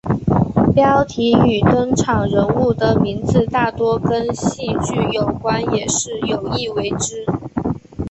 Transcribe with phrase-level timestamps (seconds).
[0.73, 7.23] 标题与登场人物的名字大多跟戏剧有关也是有意为之。